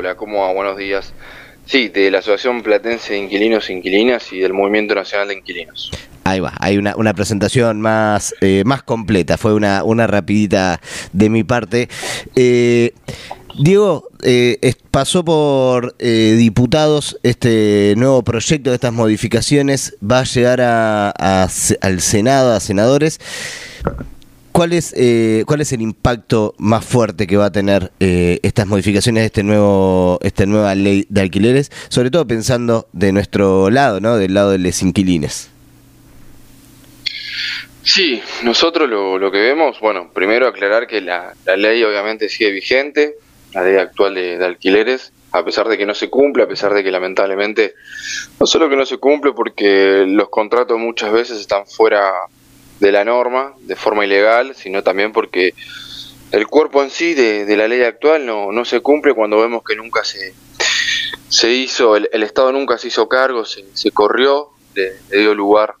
Hola, 0.00 0.14
¿cómo 0.14 0.38
va? 0.40 0.52
Buenos 0.54 0.78
días. 0.78 1.12
Sí, 1.66 1.88
de 1.88 2.10
la 2.10 2.20
Asociación 2.20 2.62
Platense 2.62 3.12
de 3.12 3.18
Inquilinos 3.18 3.68
e 3.68 3.74
Inquilinas 3.74 4.32
y 4.32 4.38
del 4.38 4.54
Movimiento 4.54 4.94
Nacional 4.94 5.28
de 5.28 5.34
Inquilinos. 5.34 5.90
Ahí 6.24 6.40
va, 6.40 6.54
hay 6.58 6.78
una, 6.78 6.96
una 6.96 7.12
presentación 7.12 7.82
más, 7.82 8.34
eh, 8.40 8.62
más 8.64 8.82
completa, 8.82 9.36
fue 9.36 9.52
una, 9.52 9.84
una 9.84 10.06
rapidita 10.06 10.80
de 11.12 11.28
mi 11.28 11.44
parte. 11.44 11.90
Eh, 12.34 12.94
Diego, 13.58 14.08
eh, 14.22 14.72
pasó 14.90 15.22
por 15.22 15.94
eh, 15.98 16.34
diputados 16.38 17.18
este 17.22 17.92
nuevo 17.98 18.22
proyecto 18.22 18.70
de 18.70 18.76
estas 18.76 18.94
modificaciones, 18.94 19.98
va 20.02 20.20
a 20.20 20.24
llegar 20.24 20.62
a- 20.62 21.10
al 21.10 22.00
Senado, 22.00 22.54
a 22.54 22.60
senadores. 22.60 23.20
¿Cuál 24.52 24.72
es, 24.72 24.92
eh, 24.96 25.44
¿Cuál 25.46 25.60
es 25.60 25.72
el 25.72 25.80
impacto 25.80 26.54
más 26.58 26.84
fuerte 26.84 27.26
que 27.26 27.36
va 27.36 27.46
a 27.46 27.52
tener 27.52 27.92
eh, 28.00 28.40
estas 28.42 28.66
modificaciones 28.66 29.22
de 29.22 29.26
este 29.26 29.42
nuevo, 29.42 30.18
esta 30.22 30.44
nueva 30.44 30.74
ley 30.74 31.06
de 31.08 31.20
alquileres? 31.20 31.70
Sobre 31.88 32.10
todo 32.10 32.26
pensando 32.26 32.88
de 32.92 33.12
nuestro 33.12 33.70
lado, 33.70 34.00
¿no? 34.00 34.16
Del 34.16 34.34
lado 34.34 34.50
de 34.50 34.58
los 34.58 34.82
inquilines. 34.82 35.50
Sí, 37.82 38.20
nosotros 38.42 38.88
lo, 38.88 39.18
lo 39.18 39.30
que 39.30 39.38
vemos, 39.38 39.80
bueno, 39.80 40.10
primero 40.12 40.46
aclarar 40.46 40.86
que 40.86 41.00
la, 41.00 41.32
la 41.46 41.56
ley 41.56 41.82
obviamente 41.82 42.28
sigue 42.28 42.50
vigente, 42.50 43.14
la 43.54 43.64
ley 43.64 43.76
actual 43.76 44.14
de, 44.14 44.36
de 44.36 44.44
alquileres, 44.44 45.12
a 45.32 45.44
pesar 45.44 45.68
de 45.68 45.78
que 45.78 45.86
no 45.86 45.94
se 45.94 46.10
cumple, 46.10 46.42
a 46.42 46.48
pesar 46.48 46.74
de 46.74 46.82
que 46.82 46.90
lamentablemente, 46.90 47.74
no 48.38 48.46
solo 48.46 48.68
que 48.68 48.76
no 48.76 48.84
se 48.84 48.98
cumple 48.98 49.32
porque 49.32 50.04
los 50.06 50.28
contratos 50.28 50.78
muchas 50.78 51.12
veces 51.12 51.40
están 51.40 51.66
fuera 51.66 52.10
de 52.80 52.92
la 52.92 53.04
norma, 53.04 53.54
de 53.60 53.76
forma 53.76 54.04
ilegal, 54.04 54.54
sino 54.54 54.82
también 54.82 55.12
porque 55.12 55.54
el 56.32 56.46
cuerpo 56.46 56.82
en 56.82 56.90
sí 56.90 57.14
de, 57.14 57.56
la 57.56 57.68
ley 57.68 57.82
actual 57.82 58.26
no, 58.26 58.52
no 58.52 58.64
se 58.64 58.80
cumple 58.80 59.14
cuando 59.14 59.40
vemos 59.40 59.62
que 59.64 59.76
nunca 59.76 60.04
se, 60.04 60.34
se 61.28 61.50
hizo, 61.50 61.96
el, 61.96 62.08
el 62.12 62.22
Estado 62.22 62.52
nunca 62.52 62.78
se 62.78 62.88
hizo 62.88 63.08
cargo, 63.08 63.44
se, 63.44 63.64
se 63.74 63.90
corrió, 63.90 64.50
le, 64.74 64.94
le 65.10 65.18
dio 65.18 65.34
lugar 65.34 65.74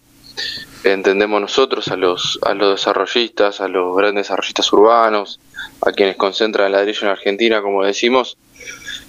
entendemos 0.84 1.40
nosotros 1.40 1.88
a 1.88 1.96
los 1.96 2.38
a 2.42 2.54
los 2.54 2.78
desarrollistas, 2.78 3.60
a 3.60 3.68
los 3.68 3.96
grandes 3.96 4.26
desarrollistas 4.26 4.72
urbanos, 4.72 5.40
a 5.82 5.92
quienes 5.92 6.16
concentran 6.16 6.66
el 6.66 6.72
ladrillo 6.72 7.02
en 7.02 7.08
Argentina, 7.08 7.62
como 7.62 7.84
decimos, 7.84 8.38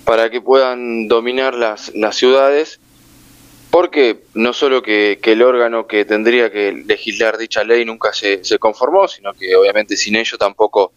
para 0.05 0.29
que 0.29 0.41
puedan 0.41 1.07
dominar 1.07 1.53
las, 1.53 1.94
las 1.95 2.16
ciudades, 2.16 2.79
porque 3.72 4.23
no 4.33 4.53
solo 4.53 4.83
que, 4.83 5.19
el 5.23 5.41
órgano 5.41 5.88
que 5.88 6.05
tendría 6.05 6.52
que 6.52 6.73
legislar 6.86 7.38
dicha 7.38 7.64
ley 7.64 7.86
nunca 7.86 8.13
se, 8.13 8.44
se 8.44 8.59
conformó, 8.59 9.08
sino 9.08 9.33
que 9.33 9.55
obviamente 9.55 9.95
sin 9.95 10.17
ello 10.17 10.38
tampoco 10.38 10.94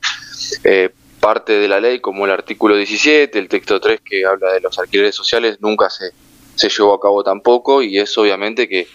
eh, 0.65 0.91
parte 1.21 1.53
de 1.55 1.69
la 1.69 1.81
ley, 1.81 2.01
como 2.01 2.27
el 2.27 2.33
artículo 2.33 2.77
17, 2.77 3.39
el 3.39 3.49
texto 3.49 3.81
3 3.81 4.01
que 4.05 4.27
habla 4.27 4.53
de 4.53 4.61
los 4.61 4.79
alquileres 4.79 5.15
sociales, 5.15 5.59
nunca 5.61 5.89
se, 5.89 6.11
se 6.57 6.69
llevó 6.69 6.95
a 6.95 7.01
cabo 7.01 7.23
tampoco, 7.23 7.81
y 7.81 7.99
es 7.99 8.19
obviamente 8.19 8.69
que 8.69 8.87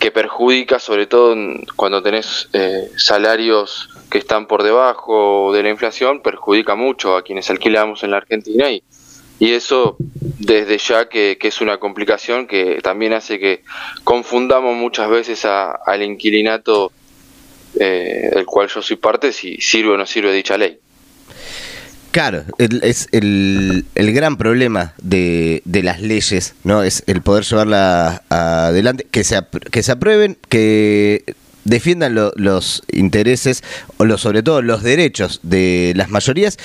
que 0.00 0.10
perjudica 0.10 0.78
sobre 0.78 1.06
todo 1.06 1.36
cuando 1.76 2.02
tenés 2.02 2.48
eh, 2.54 2.90
salarios 2.96 3.90
que 4.10 4.16
están 4.16 4.46
por 4.46 4.62
debajo 4.62 5.52
de 5.52 5.62
la 5.62 5.68
inflación, 5.68 6.22
perjudica 6.22 6.74
mucho 6.74 7.16
a 7.16 7.22
quienes 7.22 7.50
alquilamos 7.50 8.02
en 8.02 8.12
la 8.12 8.16
Argentina 8.16 8.70
y, 8.70 8.82
y 9.40 9.52
eso 9.52 9.96
desde 10.38 10.78
ya 10.78 11.08
que, 11.08 11.36
que 11.40 11.48
es 11.48 11.60
una 11.60 11.78
complicación 11.78 12.46
que 12.46 12.78
también 12.82 13.12
hace 13.14 13.38
que 13.40 13.62
confundamos 14.04 14.76
muchas 14.76 15.10
veces 15.10 15.44
a- 15.44 15.72
al 15.86 16.02
inquilinato 16.02 16.92
eh, 17.78 18.30
del 18.34 18.44
cual 18.46 18.68
yo 18.68 18.82
soy 18.82 18.96
parte 18.96 19.32
si 19.32 19.56
sirve 19.56 19.90
o 19.90 19.96
no 19.96 20.04
sirve 20.06 20.32
dicha 20.32 20.56
ley. 20.58 20.78
Claro, 22.10 22.42
el- 22.58 22.82
es 22.82 23.06
el, 23.12 23.84
el 23.94 24.12
gran 24.12 24.36
problema 24.36 24.94
de, 25.00 25.62
de 25.64 25.82
las 25.84 26.00
leyes, 26.00 26.54
¿no? 26.64 26.82
Es 26.82 27.04
el 27.06 27.22
poder 27.22 27.44
llevarla 27.44 28.22
adelante, 28.28 29.06
que 29.10 29.22
se, 29.22 29.40
que 29.70 29.82
se 29.84 29.92
aprueben, 29.92 30.36
que 30.48 31.22
defiendan 31.64 32.16
lo- 32.16 32.32
los 32.34 32.82
intereses, 32.90 33.62
o 33.98 34.04
los, 34.04 34.20
sobre 34.20 34.42
todo 34.42 34.60
los 34.60 34.82
derechos 34.82 35.38
de 35.44 35.92
las 35.94 36.10
mayorías. 36.10 36.58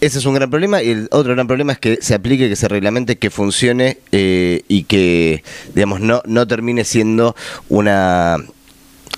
Ese 0.00 0.18
es 0.18 0.26
un 0.26 0.34
gran 0.34 0.48
problema 0.48 0.80
y 0.80 0.90
el 0.90 1.08
otro 1.10 1.34
gran 1.34 1.48
problema 1.48 1.72
es 1.72 1.78
que 1.80 1.98
se 2.00 2.14
aplique, 2.14 2.48
que 2.48 2.54
se 2.54 2.68
reglamente, 2.68 3.18
que 3.18 3.30
funcione 3.30 3.98
eh, 4.12 4.62
y 4.68 4.84
que, 4.84 5.42
digamos, 5.74 6.00
no, 6.00 6.22
no 6.24 6.46
termine 6.46 6.84
siendo 6.84 7.34
una 7.68 8.36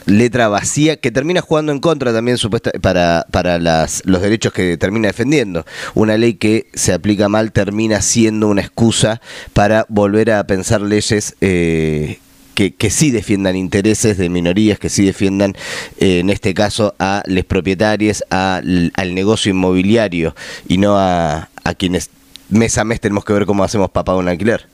letra 0.07 0.49
vacía 0.49 0.97
que 0.97 1.11
termina 1.11 1.43
jugando 1.43 1.73
en 1.73 1.81
contra 1.81 2.15
también 2.15 2.39
supuesta 2.39 2.71
para, 2.81 3.27
para 3.31 3.59
las, 3.59 4.03
los 4.07 4.23
derechos 4.23 4.55
que 4.55 4.79
termina 4.79 5.09
defendiendo. 5.09 5.67
Una 5.95 6.17
ley 6.17 6.35
que 6.35 6.69
se 6.73 6.95
aplica 6.95 7.29
mal 7.29 7.53
termina 7.53 8.01
siendo 8.01 8.49
una 8.49 8.63
excusa 8.63 9.21
para 9.53 9.85
volver 9.91 10.31
a 10.31 10.47
pensar 10.47 10.81
leyes 10.81 11.37
eh, 11.43 12.19
que, 12.55 12.75
que 12.75 12.91
sí 12.91 13.11
defiendan 13.11 13.57
intereses 13.57 14.19
de 14.19 14.29
minorías, 14.29 14.79
que 14.79 14.89
sí 14.89 15.05
defiendan, 15.05 15.55
eh, 15.99 16.21
en 16.21 16.31
este 16.31 16.55
caso, 16.55 16.95
a 16.99 17.23
los 17.27 17.45
propietarios, 17.45 18.25
al, 18.31 18.93
negocio 19.15 19.51
inmobiliario 19.51 20.35
y 20.69 20.79
no 20.79 20.99
a, 20.99 21.49
a 21.65 21.75
quienes 21.75 22.11
mes 22.49 22.79
a 22.79 22.85
mes 22.85 23.01
tenemos 23.01 23.25
que 23.25 23.33
ver 23.33 23.47
cómo 23.47 23.65
hacemos 23.65 23.91
pagar 23.91 24.17
un 24.17 24.29
alquiler. 24.29 24.67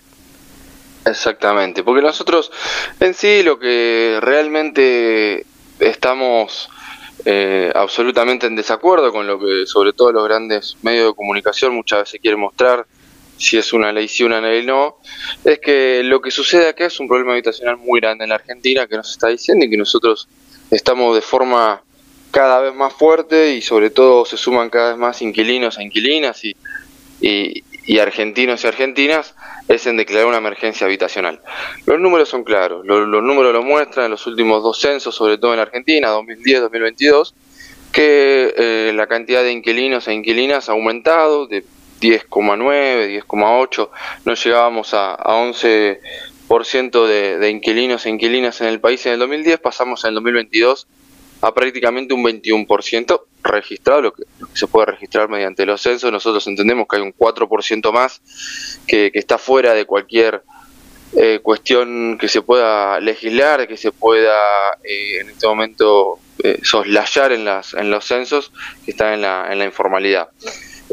Exactamente, 1.04 1.84
porque 1.84 2.02
nosotros 2.02 2.50
en 2.98 3.14
sí 3.14 3.42
lo 3.44 3.58
que 3.58 4.18
realmente 4.20 5.46
estamos 5.78 6.68
eh, 7.24 7.70
absolutamente 7.74 8.46
en 8.46 8.56
desacuerdo 8.56 9.12
con 9.12 9.26
lo 9.26 9.38
que 9.38 9.66
sobre 9.66 9.92
todo 9.92 10.12
los 10.12 10.24
grandes 10.24 10.76
medios 10.82 11.08
de 11.08 11.14
comunicación 11.14 11.74
muchas 11.74 12.00
veces 12.00 12.20
quieren 12.20 12.40
mostrar, 12.40 12.86
si 13.38 13.56
es 13.58 13.72
una 13.72 13.92
ley 13.92 14.08
sí, 14.08 14.24
una 14.24 14.40
ley 14.40 14.64
no, 14.64 14.96
es 15.44 15.58
que 15.58 16.02
lo 16.04 16.20
que 16.20 16.30
sucede 16.30 16.68
acá 16.68 16.86
es 16.86 16.98
un 17.00 17.08
problema 17.08 17.32
habitacional 17.32 17.76
muy 17.76 18.00
grande 18.00 18.24
en 18.24 18.30
la 18.30 18.36
Argentina 18.36 18.86
que 18.86 18.96
nos 18.96 19.10
está 19.10 19.28
diciendo 19.28 19.64
y 19.64 19.70
que 19.70 19.76
nosotros 19.76 20.28
estamos 20.70 21.14
de 21.14 21.20
forma 21.22 21.82
cada 22.30 22.60
vez 22.60 22.74
más 22.74 22.92
fuerte 22.92 23.54
y 23.54 23.62
sobre 23.62 23.90
todo 23.90 24.24
se 24.26 24.36
suman 24.36 24.68
cada 24.70 24.90
vez 24.90 24.98
más 24.98 25.22
inquilinos 25.22 25.78
e 25.78 25.82
inquilinas 25.84 26.42
y, 26.44 26.54
argentinos 28.00 28.64
y 28.64 28.66
argentinas 28.66 29.34
es 29.68 29.86
en 29.86 29.96
declarar 29.96 30.26
una 30.26 30.36
emergencia 30.38 30.86
habitacional. 30.86 31.40
Los 31.86 31.98
números 32.00 32.28
son 32.28 32.44
claros, 32.44 32.84
lo- 32.84 33.06
los, 33.06 33.22
números 33.22 33.52
lo 33.52 33.62
muestran 33.62 34.06
en 34.06 34.10
los 34.12 34.26
últimos 34.26 34.62
dos 34.62 34.80
censos, 34.80 35.14
sobre 35.14 35.38
todo 35.38 35.54
en 35.54 35.60
Argentina, 35.60 36.08
2010-2022, 36.14 37.32
que 37.92 38.54
eh, 38.56 38.92
la 38.94 39.06
cantidad 39.06 39.42
de 39.42 39.52
inquilinos 39.52 40.06
e 40.08 40.12
inquilinas 40.14 40.68
ha 40.68 40.72
aumentado 40.72 41.46
de 41.46 41.64
10,9, 42.00 43.22
10,8, 43.26 43.90
no 44.24 44.34
llegábamos 44.34 44.94
a, 44.94 45.14
a 45.14 45.34
11% 45.34 45.98
de, 47.06 47.50
inquilinos 47.50 48.06
e 48.06 48.10
inquilinas 48.10 48.60
en 48.60 48.68
el 48.68 48.80
país 48.80 49.04
en 49.06 49.14
el 49.14 49.18
2010, 49.18 49.60
pasamos 49.60 50.04
en 50.04 50.08
el 50.08 50.14
2022 50.16 50.86
a 51.42 51.52
prácticamente 51.52 52.14
un 52.14 52.24
21% 52.24 53.20
registrado, 53.42 54.02
lo 54.02 54.12
que, 54.12 54.24
se 54.54 54.66
puede 54.66 54.86
registrar 54.86 55.28
mediante 55.28 55.66
los 55.66 55.82
censos. 55.82 56.10
Nosotros 56.10 56.46
entendemos 56.46 56.86
que 56.88 56.96
hay 56.96 57.02
un 57.02 57.14
4% 57.14 57.92
más 57.92 58.22
que, 58.86 59.10
está 59.14 59.36
fuera 59.38 59.74
de 59.74 59.84
cualquier 59.84 60.42
eh, 61.14 61.40
cuestión 61.42 62.16
que 62.18 62.28
se 62.28 62.42
pueda 62.42 62.98
legislar, 63.00 63.68
que 63.68 63.76
se 63.76 63.92
pueda 63.92 64.34
eh, 64.82 65.20
en 65.20 65.30
este 65.30 65.46
momento 65.46 66.18
eh, 66.42 66.58
soslayar 66.62 67.32
en, 67.32 67.44
las, 67.44 67.74
en 67.74 67.90
los 67.90 68.06
censos, 68.06 68.50
que 68.84 68.92
están 68.92 69.14
en 69.14 69.20
la, 69.22 69.52
en 69.52 69.58
la 69.58 69.66
informalidad 69.66 70.30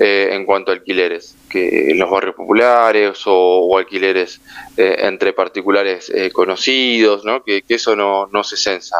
eh, 0.05 0.35
en 0.35 0.45
cuanto 0.45 0.69
a 0.69 0.73
alquileres, 0.73 1.33
que 1.49 1.91
en 1.91 1.97
los 1.97 2.11
barrios 2.11 2.35
populares 2.35 3.21
o, 3.25 3.77
alquileres 3.77 4.41
eh, 4.75 4.97
entre 4.99 5.31
particulares 5.31 6.11
eh, 6.13 6.29
conocidos, 6.29 7.23
¿no? 7.23 7.41
que, 7.41 7.61
que 7.61 7.75
eso 7.75 7.95
no, 7.95 8.27
no 8.27 8.43
se 8.43 8.57
censa 8.57 8.97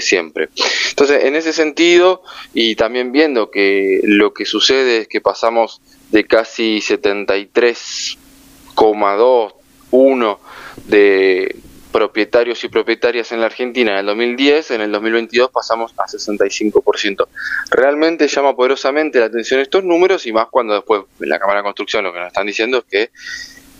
siempre. 0.00 0.50
Entonces, 0.90 1.24
en 1.24 1.34
ese 1.34 1.54
sentido, 1.54 2.22
y 2.52 2.76
también 2.76 3.10
viendo 3.10 3.50
que 3.50 4.00
lo 4.04 4.34
que 4.34 4.44
sucede 4.44 4.98
es 4.98 5.08
que 5.08 5.22
pasamos 5.22 5.80
de 6.10 6.24
casi 6.24 6.80
73,2, 6.80 9.54
1 9.90 10.40
de 10.88 11.56
propietarios 11.92 12.64
y 12.64 12.68
propietarias 12.68 13.30
en 13.32 13.40
la 13.40 13.46
Argentina 13.46 13.92
en 13.92 13.98
el 13.98 14.06
2010, 14.06 14.70
en 14.72 14.80
el 14.80 14.92
2022 14.92 15.50
pasamos 15.50 15.92
a 15.98 16.04
65%. 16.04 17.28
Realmente 17.70 18.26
llama 18.26 18.56
poderosamente 18.56 19.20
la 19.20 19.26
atención 19.26 19.60
estos 19.60 19.84
números 19.84 20.26
y 20.26 20.32
más 20.32 20.46
cuando 20.50 20.74
después 20.74 21.02
en 21.20 21.28
la 21.28 21.38
Cámara 21.38 21.60
de 21.60 21.64
Construcción 21.64 22.04
lo 22.04 22.12
que 22.12 22.18
nos 22.18 22.28
están 22.28 22.46
diciendo 22.46 22.78
es 22.78 22.84
que 22.84 23.10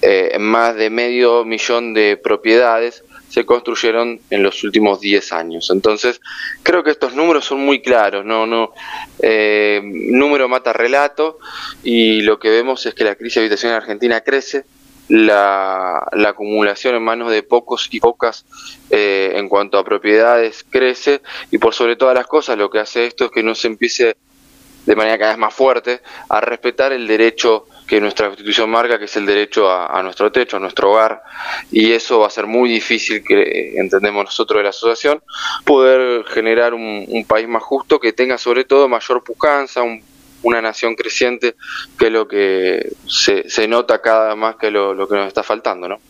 eh, 0.02 0.36
más 0.38 0.74
de 0.74 0.90
medio 0.90 1.44
millón 1.44 1.94
de 1.94 2.16
propiedades 2.16 3.04
se 3.28 3.46
construyeron 3.46 4.20
en 4.28 4.42
los 4.42 4.62
últimos 4.62 5.00
10 5.00 5.32
años. 5.32 5.70
Entonces, 5.70 6.20
creo 6.62 6.84
que 6.84 6.90
estos 6.90 7.14
números 7.14 7.46
son 7.46 7.60
muy 7.60 7.80
claros, 7.80 8.26
no, 8.26 8.46
no, 8.46 8.74
eh, 9.22 9.80
número 9.82 10.48
mata 10.48 10.74
relato 10.74 11.38
y 11.82 12.20
lo 12.20 12.38
que 12.38 12.50
vemos 12.50 12.84
es 12.84 12.94
que 12.94 13.04
la 13.04 13.14
crisis 13.14 13.38
habitacional 13.38 13.76
en 13.76 13.82
Argentina 13.82 14.20
crece, 14.20 14.66
la, 15.12 16.08
la 16.12 16.28
acumulación 16.30 16.94
en 16.94 17.02
manos 17.02 17.30
de 17.30 17.42
pocos 17.42 17.86
y 17.90 18.00
pocas 18.00 18.46
eh, 18.88 19.32
en 19.34 19.46
cuanto 19.50 19.76
a 19.76 19.84
propiedades 19.84 20.64
crece 20.70 21.20
y 21.50 21.58
por 21.58 21.74
sobre 21.74 21.96
todas 21.96 22.14
las 22.14 22.26
cosas 22.26 22.56
lo 22.56 22.70
que 22.70 22.78
hace 22.78 23.04
esto 23.04 23.26
es 23.26 23.30
que 23.30 23.42
no 23.42 23.54
se 23.54 23.66
empiece 23.66 24.16
de 24.86 24.96
manera 24.96 25.18
cada 25.18 25.32
vez 25.32 25.38
más 25.38 25.52
fuerte 25.52 26.00
a 26.30 26.40
respetar 26.40 26.92
el 26.92 27.06
derecho 27.06 27.66
que 27.86 28.00
nuestra 28.00 28.28
constitución 28.28 28.70
marca, 28.70 28.98
que 28.98 29.04
es 29.04 29.16
el 29.16 29.26
derecho 29.26 29.70
a, 29.70 30.02
nuestro 30.02 30.32
techo, 30.32 30.56
a 30.56 30.60
nuestro 30.60 30.92
hogar, 30.92 31.22
y 31.70 31.92
eso 31.92 32.20
va 32.20 32.28
a 32.28 32.30
ser 32.30 32.46
muy 32.46 32.70
difícil, 32.70 33.22
que 33.22 33.74
entendemos 33.76 34.24
nosotros 34.24 34.60
de 34.60 34.62
la 34.62 34.70
asociación, 34.70 35.22
poder 35.64 36.24
generar 36.24 36.72
un, 36.72 37.26
país 37.28 37.46
más 37.46 37.62
justo 37.62 38.00
que 38.00 38.14
tenga 38.14 38.38
sobre 38.38 38.64
todo 38.64 38.88
mayor 38.88 39.22
pujanza, 39.22 39.82
una 40.42 40.60
nación 40.62 40.94
creciente, 40.94 41.54
que 41.98 42.06
es 42.06 42.12
lo 42.12 42.28
que 42.28 42.92
se, 43.06 43.48
se 43.48 43.68
nota 43.68 44.00
cada 44.00 44.34
más 44.36 44.56
que 44.56 44.70
lo, 44.70 44.94
lo 44.94 45.08
que 45.08 45.16
nos 45.16 45.28
está 45.28 45.42
faltando, 45.42 45.88
¿no? 45.88 46.00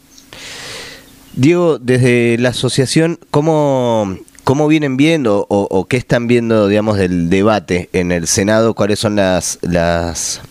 Diego, 1.35 1.79
desde 1.79 2.37
la 2.39 2.51
asociación, 2.51 3.19
¿cómo, 3.31 4.19
cómo 4.45 4.69
vienen 4.69 4.97
viendo 4.97 5.47
o, 5.49 5.87
qué 5.87 5.97
están 5.97 6.27
viendo, 6.27 6.69
digamos, 6.69 6.99
del 6.99 7.31
debate 7.31 7.89
en 7.93 8.13
el 8.13 8.27
Senado? 8.27 8.75
¿Cuáles 8.75 8.99
son 8.99 9.17
las, 9.17 9.59
las 9.63 10.43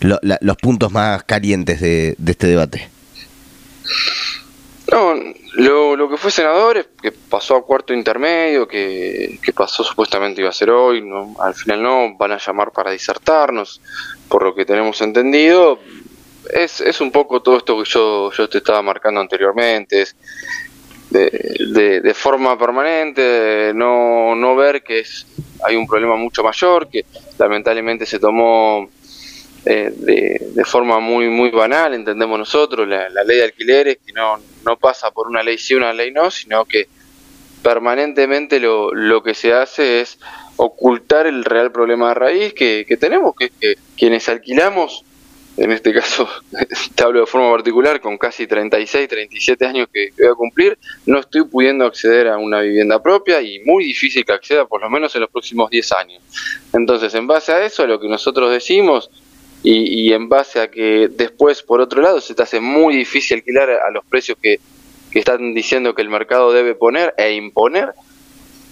los 0.00 0.56
puntos 0.56 0.92
más 0.92 1.24
calientes 1.24 1.80
de, 1.80 2.16
este 2.26 2.46
debate? 2.46 2.88
No, 4.90 5.14
lo, 5.54 5.96
lo, 5.96 6.08
que 6.08 6.16
fue 6.16 6.30
senador 6.30 6.86
que 7.00 7.12
pasó 7.12 7.56
a 7.56 7.64
cuarto 7.64 7.94
intermedio, 7.94 8.66
que, 8.66 9.38
que 9.42 9.52
pasó 9.52 9.84
supuestamente 9.84 10.40
iba 10.40 10.50
a 10.50 10.52
ser 10.52 10.70
hoy, 10.70 11.00
no, 11.00 11.34
al 11.40 11.54
final 11.54 11.82
no, 11.82 12.16
van 12.16 12.32
a 12.32 12.38
llamar 12.38 12.72
para 12.72 12.90
disertarnos, 12.90 13.80
por 14.28 14.42
lo 14.42 14.54
que 14.54 14.64
tenemos 14.64 15.00
entendido, 15.00 15.78
es, 16.52 16.80
es 16.80 17.00
un 17.00 17.10
poco 17.10 17.40
todo 17.40 17.56
esto 17.56 17.82
que 17.82 17.88
yo, 17.88 18.32
yo 18.32 18.48
te 18.48 18.58
estaba 18.58 18.82
marcando 18.82 19.20
anteriormente, 19.20 20.02
es 20.02 20.16
de, 21.10 22.00
de, 22.00 22.14
forma 22.14 22.58
permanente, 22.58 23.72
no, 23.74 24.34
no 24.34 24.56
ver 24.56 24.82
que 24.82 25.00
es, 25.00 25.26
hay 25.64 25.76
un 25.76 25.86
problema 25.86 26.16
mucho 26.16 26.42
mayor, 26.42 26.88
que 26.88 27.04
lamentablemente 27.38 28.04
se 28.04 28.18
tomó 28.18 28.88
eh, 29.66 29.92
de, 29.96 30.64
forma 30.64 31.00
muy 31.00 31.28
muy 31.28 31.50
banal, 31.50 31.94
entendemos 31.94 32.38
nosotros, 32.38 32.86
la, 32.88 33.08
ley 33.08 33.38
de 33.38 33.44
alquileres, 33.44 33.98
que 34.04 34.12
no, 34.12 34.38
no 34.64 34.76
pasa 34.76 35.10
por 35.10 35.26
una 35.26 35.42
ley 35.42 35.58
sí, 35.58 35.74
una 35.74 35.92
ley 35.92 36.10
no, 36.10 36.30
sino 36.30 36.64
que 36.64 36.88
permanentemente 37.62 38.60
lo, 38.60 38.92
lo 38.92 39.22
que 39.22 39.34
se 39.34 39.52
hace 39.52 40.00
es 40.00 40.18
ocultar 40.56 41.26
el 41.26 41.44
real 41.44 41.72
problema 41.72 42.08
de 42.08 42.14
raíz 42.14 42.54
que, 42.54 42.84
que 42.86 42.96
tenemos, 42.96 43.34
que 43.34 43.46
es 43.46 43.52
que 43.58 43.74
quienes 43.96 44.28
alquilamos 44.28 45.04
en 45.56 45.70
este 45.70 45.92
caso 45.92 46.28
te 46.94 47.04
hablo 47.04 47.20
de 47.20 47.26
forma 47.26 47.50
particular, 47.50 48.00
con 48.00 48.18
casi 48.18 48.46
36, 48.46 49.08
37 49.08 49.66
años 49.66 49.88
que, 49.92 50.10
voy 50.18 50.26
a 50.26 50.34
cumplir, 50.34 50.78
no 51.06 51.20
estoy 51.20 51.44
pudiendo 51.44 51.84
acceder 51.84 52.28
a 52.28 52.38
una 52.38 52.60
vivienda 52.60 53.02
propia 53.02 53.40
y 53.40 53.60
muy 53.64 53.84
difícil 53.84 54.24
que 54.24 54.32
acceda 54.32 54.66
por 54.66 54.80
lo 54.80 54.90
menos 54.90 55.14
en 55.14 55.22
los 55.22 55.30
próximos 55.30 55.70
10 55.70 55.92
años. 55.92 56.22
Entonces, 56.72 57.14
en 57.14 57.26
base 57.26 57.52
a 57.52 57.64
eso, 57.64 57.86
lo 57.86 58.00
que 58.00 58.08
nosotros 58.08 58.50
decimos 58.50 59.10
y, 59.66 60.12
en 60.12 60.28
base 60.28 60.60
a 60.60 60.70
que 60.70 61.08
después, 61.10 61.62
por 61.62 61.80
otro 61.80 62.02
lado, 62.02 62.20
se 62.20 62.34
te 62.34 62.42
hace 62.42 62.60
muy 62.60 62.96
difícil 62.96 63.38
alquilar 63.38 63.70
a 63.70 63.90
los 63.90 64.04
precios 64.04 64.36
que, 64.40 64.60
están 65.12 65.54
diciendo 65.54 65.94
que 65.94 66.02
el 66.02 66.08
mercado 66.08 66.52
debe 66.52 66.74
poner 66.74 67.14
e 67.16 67.34
imponer, 67.34 67.94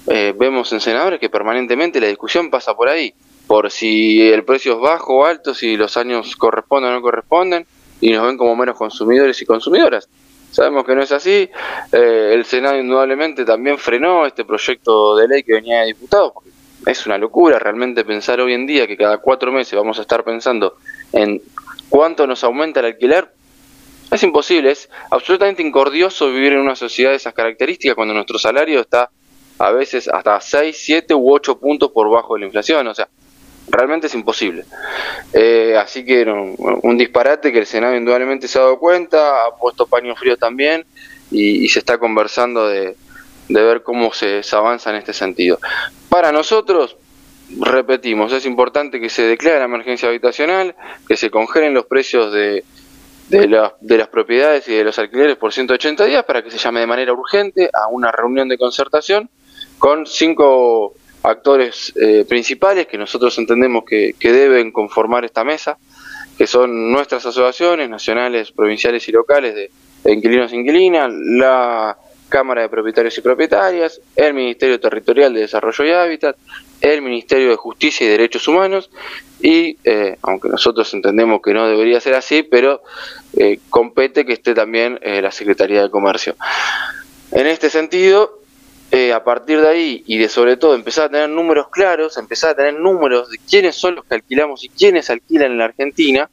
eh, 0.09 0.35
vemos 0.37 0.73
en 0.73 0.81
senadores 0.81 1.21
que 1.21 1.31
permanentemente 1.31 2.01
la 2.01 2.09
discusión 2.09 2.51
pasa 2.51 2.75
por 2.75 2.89
ahí 2.89 3.15
por 3.47 3.71
si 3.71 4.21
el 4.31 4.45
precio 4.45 4.75
es 4.75 4.81
bajo 4.81 5.19
o 5.19 5.27
alto, 5.27 5.55
si 5.55 5.77
los 5.77 5.97
años 5.97 6.37
corresponden 6.37 6.91
o 6.91 6.95
no 6.95 7.03
corresponden, 7.03 7.67
y 8.01 8.11
nos 8.11 8.27
ven 8.27 8.39
como 8.39 8.57
menos 8.57 8.77
consumidores 8.77 9.41
y 9.43 9.45
consumidoras. 9.45 10.09
Sabemos 10.51 10.85
que 10.85 10.95
no 10.95 11.03
es 11.03 11.13
así. 11.13 11.49
Eh, 11.93 12.31
el 12.33 12.45
Senado 12.45 12.79
indudablemente 12.79 13.45
también 13.45 13.79
frenó 13.79 14.27
este 14.27 14.45
proyecto 14.45 15.17
de 15.17 15.29
ley 15.29 15.43
que 15.43 15.53
venía 15.53 15.81
de 15.81 15.87
diputados, 15.87 16.33
porque 16.33 16.51
es 16.87 17.07
una 17.07 17.19
locura 17.19 17.59
realmente 17.59 18.05
pensar 18.05 18.41
hoy 18.41 18.55
en 18.55 18.67
día 18.67 18.87
que 18.87 18.97
cada 18.97 19.19
cuatro 19.19 19.53
meses 19.53 19.75
vamos 19.75 19.99
a 19.99 20.03
estar 20.03 20.25
pensando 20.25 20.77
en 21.13 21.41
cuánto 21.89 22.27
nos 22.27 22.43
aumenta 22.45 22.81
el 22.81 22.87
alquiler. 22.87 23.29
Es 24.11 24.23
imposible, 24.23 24.71
es 24.71 24.91
absolutamente 25.11 25.63
incordioso 25.63 26.31
vivir 26.31 26.53
en 26.53 26.61
una 26.61 26.77
sociedad 26.77 27.11
de 27.11 27.17
esas 27.17 27.33
características 27.33 27.95
cuando 27.95 28.13
nuestro 28.13 28.39
salario 28.39 28.81
está 28.81 29.11
a 29.59 29.71
veces 29.71 30.09
hasta 30.09 30.41
6, 30.41 30.77
7 30.79 31.15
u 31.15 31.33
8 31.33 31.59
puntos 31.59 31.93
por 31.93 32.11
bajo 32.11 32.35
de 32.35 32.41
la 32.41 32.47
inflación. 32.47 32.87
O 32.89 32.95
sea, 32.95 33.09
realmente 33.69 34.07
es 34.07 34.15
imposible. 34.15 34.65
Eh, 35.33 35.77
así 35.79 36.05
que 36.05 36.25
un, 36.25 36.99
disparate 36.99 37.53
que 37.53 37.61
el 37.61 37.67
Senado 37.67 37.97
indudablemente 37.97 38.49
se 38.49 38.59
ha 38.59 38.63
dado 38.63 38.79
cuenta, 38.79 39.47
ha 39.47 39.57
puesto 39.57 39.87
paño 39.87 40.15
frío 40.17 40.37
también 40.37 40.85
y, 41.31 41.69
se 41.69 41.79
está 41.79 41.99
conversando 41.99 42.69
de, 42.69 42.97
ver 43.49 43.83
cómo 43.83 44.13
se, 44.13 44.43
avanza 44.53 44.91
en 44.91 44.97
este 44.97 45.13
sentido. 45.13 45.59
Para 46.13 46.31
nosotros, 46.31 46.95
repetimos, 47.59 48.35
es 48.35 48.45
importante 48.45 49.01
que 49.01 49.09
se 49.09 49.23
declare 49.23 49.61
la 49.61 49.65
emergencia 49.65 50.11
habitacional, 50.11 50.75
que 51.09 51.17
se 51.17 51.31
congelen 51.31 51.73
los 51.73 51.87
precios 51.87 52.31
de, 52.31 52.65
de, 53.31 53.71
de 53.81 53.97
las 53.97 54.09
propiedades 54.09 54.69
y 54.69 54.75
de 54.75 54.85
los 54.85 54.99
alquileres 54.99 55.39
por 55.39 55.55
180 55.55 56.05
días 56.05 56.23
para 56.25 56.45
que 56.45 56.51
se 56.51 56.59
llame 56.59 56.81
de 56.81 56.87
manera 56.87 57.15
urgente 57.15 57.71
a 57.73 57.89
una 57.89 58.13
reunión 58.13 58.47
de 58.47 58.59
concertación 58.59 59.31
con 59.79 60.05
cinco 60.05 60.93
actores 61.23 61.95
eh, 61.97 62.27
principales 62.29 62.87
que 62.89 62.99
nosotros 62.99 63.39
entendemos 63.39 63.83
que, 63.87 64.15
deben 64.21 64.71
conformar 64.71 65.25
esta 65.25 65.45
mesa, 65.45 65.79
que 66.37 66.47
son 66.47 66.93
nuestras 66.93 67.25
asociaciones 67.25 67.89
nacionales, 67.89 68.53
provinciales 68.53 69.09
y 69.09 69.13
locales 69.13 69.55
de, 69.55 69.71
inquilinos 70.13 70.53
e 70.53 70.57
inquilinas, 70.57 71.11
la 71.11 71.97
Cámara 72.33 72.63
de 72.63 72.71
Propietarios 72.71 73.19
y 73.19 73.21
Propietarias, 73.21 74.01
el 74.17 74.33
Ministerio 74.33 74.81
Territorial 74.81 75.35
de 75.35 75.41
Desarrollo 75.41 75.85
y 75.85 75.91
Hábitat, 75.91 76.37
el 76.81 77.03
Ministerio 77.03 77.51
de 77.51 77.57
Justicia 77.57 78.07
y 78.07 78.11
Derechos 78.11 78.49
Humanos 78.49 78.91
y, 79.43 79.77
eh, 79.85 80.17
aunque 80.23 80.49
nosotros 80.49 80.93
entendemos 80.95 81.43
que 81.43 81.53
no 81.53 81.69
debería 81.69 82.01
ser 82.01 82.15
así, 82.15 82.43
pero 82.43 82.81
eh, 83.37 83.59
compete 83.69 84.25
que 84.25 84.33
esté 84.33 84.55
también 84.55 84.99
la 85.03 85.31
Secretaría 85.31 85.83
de 85.83 85.91
Comercio. 85.91 86.35
En 87.33 87.47
este 87.47 87.69
sentido, 87.69 88.43
eh, 88.95 89.15
a 89.15 89.25
partir 89.25 89.61
de 89.63 89.69
ahí 89.69 90.05
y 90.07 90.19
de 90.19 90.29
sobre 90.29 90.59
todo 90.59 90.75
empezar 90.75 91.07
a 91.07 91.09
tener 91.09 91.31
números 91.31 91.69
claros, 91.71 92.19
empezar 92.19 92.51
a 92.51 92.55
tener 92.55 92.75
números 92.75 93.31
de 93.31 93.39
quiénes 93.39 93.75
son 93.75 93.95
los 93.95 94.05
que 94.05 94.17
alquilamos 94.17 94.65
y 94.65 94.69
quiénes 94.69 95.09
alquilan 95.09 95.53
en 95.53 95.59
la 95.59 95.65
Argentina, 95.65 96.31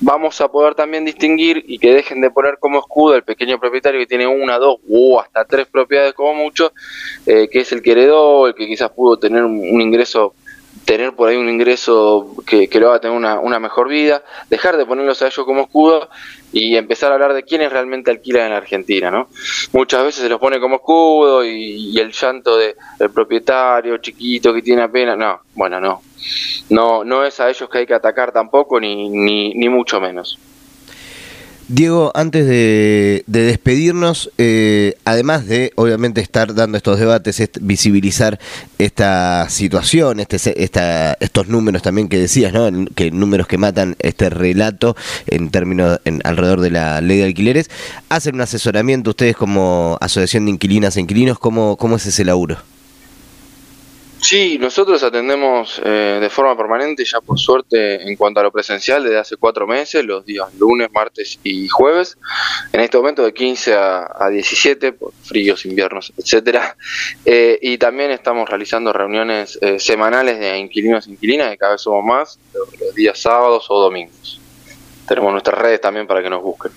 vamos 0.00 0.40
a 0.40 0.48
poder 0.48 0.74
también 0.74 1.04
distinguir 1.04 1.64
y 1.66 1.78
que 1.78 1.94
dejen 1.94 2.20
de 2.20 2.30
poner 2.30 2.58
como 2.58 2.78
escudo 2.78 3.14
el 3.14 3.22
pequeño 3.22 3.58
propietario 3.58 4.00
que 4.00 4.06
tiene 4.06 4.26
una, 4.26 4.58
dos 4.58 4.78
o 4.88 5.20
hasta 5.20 5.44
tres 5.44 5.66
propiedades 5.66 6.14
como 6.14 6.34
mucho, 6.34 6.72
eh, 7.26 7.48
que 7.50 7.60
es 7.60 7.72
el 7.72 7.82
que 7.82 7.92
heredó, 7.92 8.46
el 8.46 8.54
que 8.54 8.66
quizás 8.66 8.90
pudo 8.90 9.18
tener 9.18 9.44
un 9.44 9.80
ingreso 9.80 10.34
tener 10.84 11.14
por 11.14 11.28
ahí 11.28 11.36
un 11.36 11.48
ingreso 11.48 12.34
que, 12.46 12.68
que 12.68 12.80
lo 12.80 12.90
haga 12.90 13.00
tener 13.00 13.16
una, 13.16 13.40
una, 13.40 13.58
mejor 13.58 13.88
vida, 13.88 14.22
dejar 14.50 14.76
de 14.76 14.86
ponerlos 14.86 15.22
a 15.22 15.26
ellos 15.26 15.44
como 15.44 15.62
escudo 15.62 16.08
y 16.52 16.76
empezar 16.76 17.10
a 17.10 17.14
hablar 17.14 17.34
de 17.34 17.44
quiénes 17.44 17.72
realmente 17.72 18.10
alquilan 18.10 18.46
en 18.46 18.52
Argentina, 18.52 19.10
¿no? 19.10 19.28
Muchas 19.72 20.04
veces 20.04 20.22
se 20.22 20.28
los 20.28 20.38
pone 20.38 20.60
como 20.60 20.76
escudo 20.76 21.44
y, 21.44 21.98
el 21.98 22.12
llanto 22.12 22.56
del 22.56 22.74
propietario 23.12 23.98
chiquito 23.98 24.52
que 24.52 24.62
tiene 24.62 24.82
apenas, 24.82 25.16
no, 25.16 25.40
bueno, 25.54 25.80
no, 25.80 26.02
no, 26.70 27.04
no 27.04 27.24
es 27.24 27.40
a 27.40 27.48
ellos 27.48 27.68
que 27.70 27.78
hay 27.78 27.86
que 27.86 27.94
atacar 27.94 28.32
tampoco 28.32 28.78
ni, 28.78 29.08
ni, 29.08 29.54
ni 29.54 29.68
mucho 29.68 30.00
menos. 30.00 30.38
Diego, 31.68 32.12
antes 32.14 32.46
de, 32.46 33.24
despedirnos, 33.26 34.30
eh, 34.38 34.94
además 35.04 35.48
de 35.48 35.72
obviamente 35.74 36.20
estar 36.20 36.54
dando 36.54 36.76
estos 36.76 37.00
debates, 37.00 37.42
visibilizar 37.60 38.38
esta 38.78 39.48
situación, 39.50 40.20
este, 40.20 40.62
esta, 40.62 41.14
estos 41.14 41.48
números 41.48 41.82
también 41.82 42.08
que 42.08 42.18
decías, 42.18 42.52
¿no? 42.52 42.70
que 42.94 43.10
números 43.10 43.48
que 43.48 43.58
matan 43.58 43.96
este 43.98 44.30
relato 44.30 44.94
en 45.26 45.50
términos 45.50 45.98
en, 46.04 46.20
alrededor 46.22 46.60
de 46.60 46.70
la 46.70 47.00
ley 47.00 47.18
de 47.18 47.24
alquileres, 47.24 47.68
hacen 48.10 48.36
un 48.36 48.42
asesoramiento 48.42 49.10
ustedes 49.10 49.36
como 49.36 49.98
asociación 50.00 50.44
de 50.44 50.52
inquilinas 50.52 50.96
e 50.96 51.00
inquilinos, 51.00 51.36
¿cómo, 51.40 51.76
cómo 51.76 51.96
es 51.96 52.06
ese 52.06 52.24
laburo? 52.24 52.58
Sí, 54.28 54.58
nosotros 54.58 55.04
atendemos 55.04 55.80
eh, 55.84 56.18
de 56.20 56.30
forma 56.30 56.56
permanente, 56.56 57.04
ya 57.04 57.20
por 57.20 57.38
suerte, 57.38 58.10
en 58.10 58.16
cuanto 58.16 58.40
a 58.40 58.42
lo 58.42 58.50
presencial, 58.50 59.04
desde 59.04 59.18
hace 59.18 59.36
cuatro 59.36 59.68
meses, 59.68 60.04
los 60.04 60.26
días 60.26 60.52
lunes, 60.58 60.88
martes 60.92 61.38
y 61.44 61.68
jueves. 61.68 62.18
En 62.72 62.80
este 62.80 62.96
momento 62.96 63.24
de 63.24 63.32
15 63.32 63.74
a, 63.74 64.28
17, 64.28 64.94
por 64.94 65.12
fríos, 65.22 65.64
inviernos, 65.64 66.12
etcétera. 66.16 66.76
Eh, 67.24 67.56
y 67.62 67.78
también 67.78 68.10
estamos 68.10 68.48
realizando 68.48 68.92
reuniones 68.92 69.60
eh, 69.62 69.78
semanales 69.78 70.40
de 70.40 70.58
inquilinos 70.58 71.06
e 71.06 71.12
inquilinas, 71.12 71.48
que 71.50 71.58
cada 71.58 71.72
vez 71.74 71.82
somos 71.82 72.04
más, 72.04 72.40
los 72.52 72.94
días 72.96 73.16
sábados 73.20 73.66
o 73.68 73.78
domingos. 73.78 74.40
Tenemos 75.06 75.30
nuestras 75.30 75.56
redes 75.56 75.80
también 75.80 76.08
para 76.08 76.20
que 76.20 76.30
nos 76.30 76.42
busquen. 76.42 76.72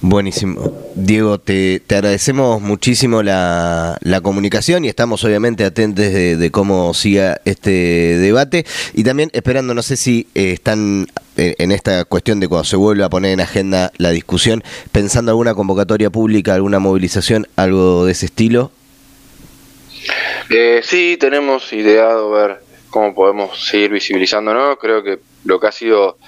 Buenísimo. 0.00 0.72
Diego, 0.94 1.38
te, 1.38 1.82
agradecemos 1.88 2.60
muchísimo 2.60 3.22
la, 3.22 3.98
comunicación 4.22 4.84
y 4.84 4.88
estamos 4.88 5.24
obviamente 5.24 5.64
atentos 5.64 6.04
de, 6.04 6.50
cómo 6.52 6.92
siga 6.94 7.40
este 7.44 7.70
debate 8.18 8.64
y 8.92 9.04
también 9.04 9.30
esperando, 9.32 9.74
no 9.74 9.82
sé 9.82 9.96
si 9.96 10.26
eh, 10.34 10.52
están 10.52 11.06
eh, 11.36 11.54
en 11.58 11.72
esta 11.72 12.04
cuestión 12.04 12.40
de 12.40 12.48
cuando 12.48 12.64
se 12.64 12.76
vuelve 12.76 13.04
a 13.04 13.08
poner 13.08 13.32
en 13.32 13.40
agenda 13.40 13.92
la 13.98 14.10
discusión, 14.10 14.62
pensando 14.92 15.30
alguna 15.30 15.54
convocatoria 15.54 16.10
pública, 16.10 16.54
alguna 16.54 16.78
movilización, 16.78 17.46
algo 17.56 18.04
de 18.04 18.12
ese 18.12 18.26
estilo. 18.26 18.70
Eh, 20.50 20.80
sí, 20.82 21.16
tenemos 21.18 21.72
ideado 21.72 22.30
ver 22.30 22.60
cómo 22.90 23.14
podemos 23.14 23.66
seguir 23.68 23.90
visibilizándonos. 23.90 24.78
Creo 24.78 25.02
que 25.02 25.18
lo 25.44 25.58
que 25.60 25.66
ha 25.66 25.72
sido 25.72 26.18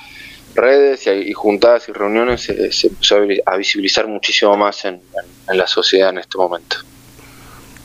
redes 0.58 1.06
y, 1.06 1.32
juntadas 1.32 1.88
y 1.88 1.92
reuniones 1.92 2.42
se, 2.42 2.72
se, 2.72 2.88
empezó 2.88 3.16
a 3.46 3.56
visibilizar 3.56 4.06
muchísimo 4.06 4.56
más 4.56 4.84
en, 4.84 5.00
en, 5.48 5.56
la 5.56 5.66
sociedad 5.66 6.10
en 6.10 6.18
este 6.18 6.36
momento. 6.36 6.76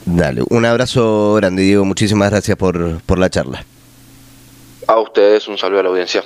Dale, 0.04 0.42
un 0.50 0.64
abrazo 0.66 1.34
grande 1.34 1.62
Diego, 1.62 1.84
muchísimas 1.84 2.30
gracias 2.30 2.56
por, 2.56 3.00
por 3.02 3.18
la 3.18 3.30
charla. 3.30 3.64
A 4.86 4.98
ustedes 4.98 5.48
un 5.48 5.56
saludo 5.56 5.80
a 5.80 5.82
la 5.84 5.88
audiencia. 5.90 6.24